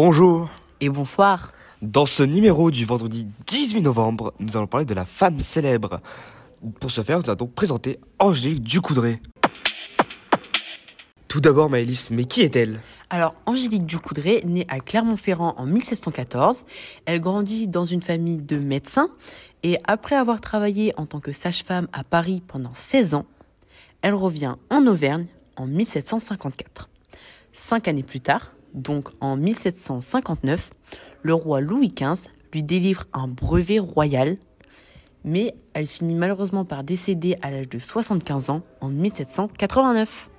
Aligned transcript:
Bonjour 0.00 0.48
et 0.80 0.90
bonsoir. 0.90 1.50
Dans 1.82 2.06
ce 2.06 2.22
numéro 2.22 2.70
du 2.70 2.84
vendredi 2.84 3.26
18 3.48 3.82
novembre, 3.82 4.32
nous 4.38 4.56
allons 4.56 4.68
parler 4.68 4.86
de 4.86 4.94
la 4.94 5.04
femme 5.04 5.40
célèbre. 5.40 6.00
Pour 6.78 6.92
ce 6.92 7.02
faire, 7.02 7.18
nous 7.18 7.24
allons 7.24 7.34
donc 7.34 7.52
présenter 7.52 7.98
Angélique 8.20 8.62
Ducoudray. 8.62 9.20
Tout 11.26 11.40
d'abord, 11.40 11.68
Maëlys, 11.68 12.12
mais 12.12 12.26
qui 12.26 12.42
est-elle? 12.42 12.78
Alors, 13.10 13.34
Angélique 13.44 13.86
Ducoudray, 13.86 14.44
née 14.44 14.66
à 14.68 14.78
Clermont-Ferrand 14.78 15.54
en 15.56 15.66
1714, 15.66 16.64
elle 17.04 17.20
grandit 17.20 17.66
dans 17.66 17.84
une 17.84 18.02
famille 18.02 18.38
de 18.38 18.56
médecins 18.56 19.08
et 19.64 19.78
après 19.82 20.14
avoir 20.14 20.40
travaillé 20.40 20.92
en 20.96 21.06
tant 21.06 21.18
que 21.18 21.32
sage-femme 21.32 21.88
à 21.92 22.04
Paris 22.04 22.40
pendant 22.46 22.72
16 22.72 23.14
ans, 23.14 23.26
elle 24.02 24.14
revient 24.14 24.54
en 24.70 24.86
Auvergne 24.86 25.26
en 25.56 25.66
1754. 25.66 26.88
Cinq 27.52 27.88
années 27.88 28.04
plus 28.04 28.20
tard, 28.20 28.52
donc 28.74 29.08
en 29.20 29.36
1759, 29.36 30.70
le 31.22 31.34
roi 31.34 31.60
Louis 31.60 31.92
XV 31.94 32.28
lui 32.52 32.62
délivre 32.62 33.04
un 33.12 33.28
brevet 33.28 33.78
royal, 33.78 34.38
mais 35.24 35.54
elle 35.74 35.86
finit 35.86 36.14
malheureusement 36.14 36.64
par 36.64 36.84
décéder 36.84 37.36
à 37.42 37.50
l'âge 37.50 37.68
de 37.68 37.78
75 37.78 38.50
ans 38.50 38.62
en 38.80 38.88
1789. 38.88 40.30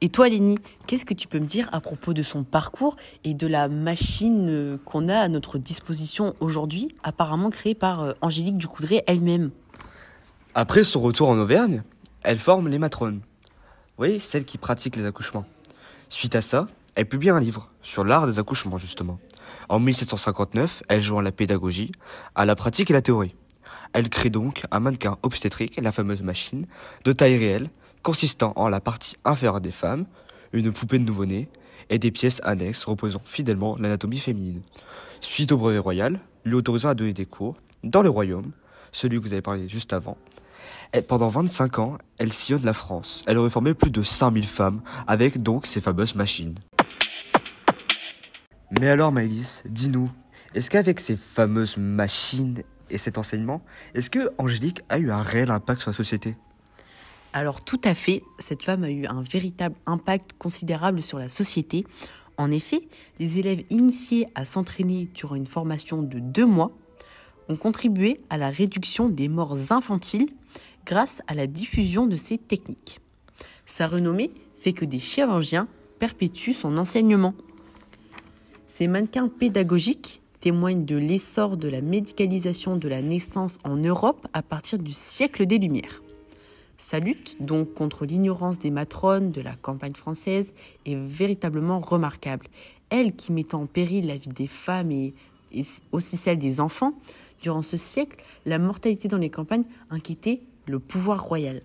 Et 0.00 0.10
toi, 0.10 0.28
Lénie, 0.28 0.58
qu'est-ce 0.86 1.04
que 1.04 1.14
tu 1.14 1.26
peux 1.26 1.40
me 1.40 1.46
dire 1.46 1.68
à 1.72 1.80
propos 1.80 2.12
de 2.12 2.22
son 2.22 2.44
parcours 2.44 2.96
et 3.24 3.34
de 3.34 3.48
la 3.48 3.68
machine 3.68 4.48
euh, 4.48 4.76
qu'on 4.84 5.08
a 5.08 5.18
à 5.18 5.28
notre 5.28 5.58
disposition 5.58 6.34
aujourd'hui, 6.38 6.94
apparemment 7.02 7.50
créée 7.50 7.74
par 7.74 8.02
euh, 8.02 8.12
Angélique 8.20 8.58
Ducoudray 8.58 9.02
elle-même? 9.08 9.50
Après 10.54 10.84
son 10.84 11.00
retour 11.00 11.30
en 11.30 11.38
Auvergne, 11.38 11.82
elle 12.22 12.38
forme 12.38 12.68
les 12.68 12.78
matrones. 12.78 13.22
Oui, 13.98 14.20
celles 14.20 14.44
qui 14.44 14.56
pratiquent 14.56 14.94
les 14.94 15.04
accouchements. 15.04 15.44
Suite 16.10 16.34
à 16.34 16.42
ça, 16.42 16.68
elle 16.94 17.06
publie 17.06 17.30
un 17.30 17.38
livre 17.38 17.70
sur 17.82 18.02
l'art 18.02 18.26
des 18.26 18.38
accouchements, 18.38 18.78
justement. 18.78 19.18
En 19.68 19.78
1759, 19.78 20.82
elle 20.88 21.02
joint 21.02 21.22
la 21.22 21.32
pédagogie 21.32 21.92
à 22.34 22.46
la 22.46 22.56
pratique 22.56 22.90
et 22.90 22.94
la 22.94 23.02
théorie. 23.02 23.34
Elle 23.92 24.08
crée 24.08 24.30
donc 24.30 24.62
un 24.70 24.80
mannequin 24.80 25.18
obstétrique, 25.22 25.78
la 25.80 25.92
fameuse 25.92 26.22
machine, 26.22 26.66
de 27.04 27.12
taille 27.12 27.36
réelle, 27.36 27.70
consistant 28.02 28.52
en 28.56 28.68
la 28.68 28.80
partie 28.80 29.16
inférieure 29.24 29.60
des 29.60 29.70
femmes, 29.70 30.06
une 30.52 30.72
poupée 30.72 30.98
de 30.98 31.04
nouveau-né, 31.04 31.48
et 31.90 31.98
des 31.98 32.10
pièces 32.10 32.40
annexes 32.42 32.84
reposant 32.84 33.20
fidèlement 33.24 33.76
l'anatomie 33.78 34.18
féminine. 34.18 34.62
Suite 35.20 35.52
au 35.52 35.58
brevet 35.58 35.78
royal, 35.78 36.20
lui 36.44 36.54
autorisant 36.54 36.88
à 36.88 36.94
donner 36.94 37.12
des 37.12 37.26
cours 37.26 37.56
dans 37.84 38.02
le 38.02 38.10
royaume, 38.10 38.52
celui 38.92 39.18
que 39.18 39.22
vous 39.22 39.32
avez 39.32 39.42
parlé 39.42 39.68
juste 39.68 39.92
avant, 39.92 40.16
et 40.92 41.02
pendant 41.02 41.28
25 41.28 41.78
ans, 41.78 41.98
elle 42.18 42.32
sillonne 42.32 42.64
la 42.64 42.72
France. 42.72 43.24
Elle 43.26 43.38
aurait 43.38 43.50
formé 43.50 43.74
plus 43.74 43.90
de 43.90 44.02
5000 44.02 44.46
femmes, 44.46 44.80
avec 45.06 45.42
donc 45.42 45.66
ces 45.66 45.80
fameuses 45.80 46.14
machines. 46.14 46.54
Mais 48.80 48.88
alors 48.88 49.12
Maëlys, 49.12 49.62
dis-nous, 49.68 50.10
est-ce 50.54 50.70
qu'avec 50.70 51.00
ces 51.00 51.16
fameuses 51.16 51.76
machines 51.76 52.62
et 52.90 52.98
cet 52.98 53.18
enseignement, 53.18 53.62
est-ce 53.94 54.10
que 54.10 54.30
Angélique 54.38 54.80
a 54.88 54.98
eu 54.98 55.10
un 55.10 55.22
réel 55.22 55.50
impact 55.50 55.82
sur 55.82 55.90
la 55.90 55.96
société? 55.96 56.36
Alors 57.32 57.64
tout 57.64 57.80
à 57.84 57.94
fait, 57.94 58.22
cette 58.38 58.62
femme 58.62 58.84
a 58.84 58.90
eu 58.90 59.06
un 59.06 59.22
véritable 59.22 59.76
impact 59.86 60.32
considérable 60.38 61.02
sur 61.02 61.18
la 61.18 61.28
société. 61.28 61.86
En 62.38 62.50
effet, 62.50 62.88
les 63.18 63.38
élèves 63.38 63.64
initiés 63.70 64.28
à 64.34 64.44
s'entraîner 64.44 65.08
durant 65.12 65.34
une 65.34 65.46
formation 65.46 66.02
de 66.02 66.18
deux 66.18 66.46
mois 66.46 66.72
ont 67.48 67.56
contribué 67.56 68.20
à 68.30 68.38
la 68.38 68.50
réduction 68.50 69.08
des 69.08 69.28
morts 69.28 69.72
infantiles 69.72 70.28
grâce 70.88 71.20
à 71.26 71.34
la 71.34 71.46
diffusion 71.46 72.06
de 72.06 72.16
ces 72.16 72.38
techniques. 72.38 73.00
Sa 73.66 73.86
renommée 73.86 74.30
fait 74.58 74.72
que 74.72 74.86
des 74.86 74.98
chirurgiens 74.98 75.68
perpétuent 75.98 76.54
son 76.54 76.78
enseignement. 76.78 77.34
Ces 78.68 78.88
mannequins 78.88 79.28
pédagogiques 79.28 80.22
témoignent 80.40 80.86
de 80.86 80.96
l'essor 80.96 81.58
de 81.58 81.68
la 81.68 81.82
médicalisation 81.82 82.76
de 82.76 82.88
la 82.88 83.02
naissance 83.02 83.58
en 83.64 83.76
Europe 83.76 84.26
à 84.32 84.40
partir 84.42 84.78
du 84.78 84.92
siècle 84.92 85.44
des 85.44 85.58
Lumières. 85.58 86.02
Sa 86.78 87.00
lutte 87.00 87.36
donc 87.40 87.74
contre 87.74 88.06
l'ignorance 88.06 88.58
des 88.58 88.70
matrones 88.70 89.30
de 89.30 89.42
la 89.42 89.56
campagne 89.56 89.94
française 89.94 90.54
est 90.86 90.94
véritablement 90.94 91.80
remarquable. 91.80 92.46
Elle 92.88 93.14
qui 93.14 93.32
met 93.32 93.54
en 93.54 93.66
péril 93.66 94.06
la 94.06 94.16
vie 94.16 94.30
des 94.30 94.46
femmes 94.46 94.92
et, 94.92 95.12
et 95.52 95.64
aussi 95.92 96.16
celle 96.16 96.38
des 96.38 96.60
enfants, 96.60 96.94
durant 97.42 97.62
ce 97.62 97.76
siècle, 97.76 98.22
la 98.46 98.58
mortalité 98.58 99.08
dans 99.08 99.18
les 99.18 99.30
campagnes 99.30 99.64
inquiétait 99.90 100.40
le 100.68 100.78
pouvoir 100.78 101.22
royal. 101.22 101.62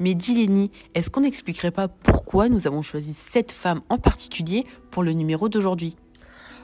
Mais 0.00 0.14
Dileni, 0.14 0.70
est-ce 0.94 1.10
qu'on 1.10 1.20
n'expliquerait 1.20 1.70
pas 1.70 1.88
pourquoi 1.88 2.48
nous 2.48 2.66
avons 2.66 2.82
choisi 2.82 3.12
cette 3.14 3.52
femme 3.52 3.80
en 3.88 3.98
particulier 3.98 4.66
pour 4.90 5.02
le 5.02 5.12
numéro 5.12 5.48
d'aujourd'hui? 5.48 5.96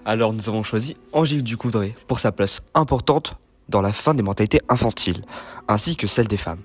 Alors 0.05 0.33
nous 0.33 0.49
avons 0.49 0.63
choisi 0.63 0.97
Angélique 1.13 1.45
Ducoudray 1.45 1.95
pour 2.09 2.19
sa 2.19 2.33
place 2.33 2.63
importante 2.75 3.37
dans 3.69 3.83
la 3.83 3.93
fin 3.93 4.15
des 4.15 4.23
mentalités 4.23 4.61
infantiles, 4.69 5.23
ainsi 5.69 5.97
que 5.97 6.07
celle 6.07 6.27
des 6.27 6.37
femmes. 6.37 6.63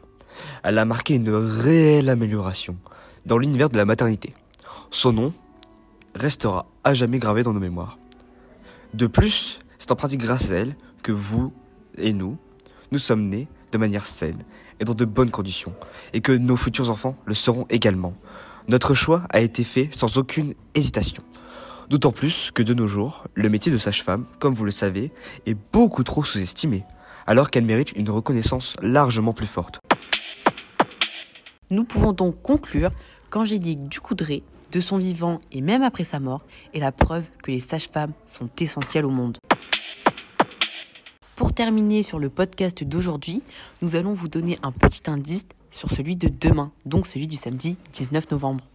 Elle 0.63 0.79
a 0.79 0.85
marqué 0.85 1.15
une 1.15 1.29
réelle 1.29 2.09
amélioration 2.09 2.77
dans 3.25 3.37
l'univers 3.37 3.69
de 3.69 3.77
la 3.77 3.85
maternité. 3.85 4.33
Son 4.89 5.13
nom 5.13 5.33
restera 6.15 6.65
à 6.83 6.93
jamais 6.93 7.19
gravé 7.19 7.43
dans 7.43 7.53
nos 7.53 7.59
mémoires. 7.59 7.99
De 8.93 9.07
plus, 9.07 9.59
c'est 9.77 9.91
en 9.91 9.95
pratique 9.95 10.21
grâce 10.21 10.49
à 10.49 10.55
elle 10.55 10.75
que 11.03 11.11
vous 11.11 11.53
et 11.97 12.13
nous, 12.13 12.37
nous 12.91 12.99
sommes 12.99 13.27
nés 13.27 13.47
de 13.71 13.77
manière 13.77 14.07
saine 14.07 14.43
et 14.79 14.85
dans 14.85 14.93
de 14.93 15.05
bonnes 15.05 15.31
conditions, 15.31 15.73
et 16.13 16.21
que 16.21 16.31
nos 16.31 16.57
futurs 16.57 16.89
enfants 16.89 17.15
le 17.25 17.33
seront 17.33 17.65
également. 17.69 18.13
Notre 18.67 18.93
choix 18.93 19.23
a 19.29 19.41
été 19.41 19.63
fait 19.63 19.89
sans 19.91 20.17
aucune 20.17 20.53
hésitation. 20.73 21.23
D'autant 21.89 22.11
plus 22.11 22.51
que 22.51 22.63
de 22.63 22.73
nos 22.73 22.87
jours, 22.87 23.25
le 23.35 23.47
métier 23.49 23.71
de 23.71 23.77
sage-femme, 23.77 24.25
comme 24.39 24.53
vous 24.53 24.65
le 24.65 24.71
savez, 24.71 25.11
est 25.45 25.57
beaucoup 25.71 26.03
trop 26.03 26.23
sous-estimé, 26.23 26.83
alors 27.27 27.51
qu'elle 27.51 27.65
mérite 27.65 27.91
une 27.93 28.09
reconnaissance 28.09 28.75
largement 28.81 29.33
plus 29.33 29.47
forte. 29.47 29.79
Nous 31.69 31.83
pouvons 31.83 32.13
donc 32.13 32.41
conclure 32.41 32.91
qu'Angélique 33.29 33.87
Ducoudray, 33.87 34.43
de 34.71 34.79
son 34.79 34.97
vivant 34.97 35.41
et 35.51 35.61
même 35.61 35.83
après 35.83 36.03
sa 36.03 36.19
mort, 36.19 36.43
est 36.73 36.79
la 36.79 36.91
preuve 36.91 37.23
que 37.43 37.51
les 37.51 37.59
sages-femmes 37.59 38.13
sont 38.25 38.49
essentielles 38.59 39.05
au 39.05 39.09
monde. 39.09 39.37
Pour 41.55 41.63
terminer 41.63 42.03
sur 42.03 42.19
le 42.19 42.27
podcast 42.27 42.83
d'aujourd'hui, 42.83 43.41
nous 43.81 43.95
allons 43.95 44.13
vous 44.13 44.27
donner 44.27 44.59
un 44.61 44.73
petit 44.73 45.09
indice 45.09 45.45
sur 45.71 45.89
celui 45.89 46.17
de 46.17 46.27
demain, 46.27 46.73
donc 46.85 47.07
celui 47.07 47.27
du 47.27 47.37
samedi 47.37 47.77
19 47.93 48.29
novembre. 48.31 48.65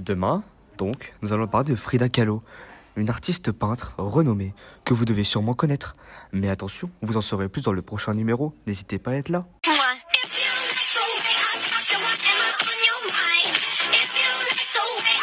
Demain, 0.00 0.42
donc, 0.76 1.14
nous 1.22 1.32
allons 1.32 1.46
parler 1.46 1.70
de 1.70 1.76
Frida 1.76 2.08
Kahlo, 2.08 2.42
une 2.96 3.08
artiste 3.08 3.52
peintre 3.52 3.94
renommée 3.98 4.52
que 4.84 4.94
vous 4.94 5.04
devez 5.04 5.22
sûrement 5.22 5.54
connaître. 5.54 5.92
Mais 6.32 6.48
attention, 6.48 6.90
vous 7.02 7.16
en 7.16 7.20
saurez 7.20 7.48
plus 7.48 7.62
dans 7.62 7.72
le 7.72 7.82
prochain 7.82 8.14
numéro, 8.14 8.52
n'hésitez 8.66 8.98
pas 8.98 9.12
à 9.12 9.14
être 9.14 9.28
là. 9.28 9.44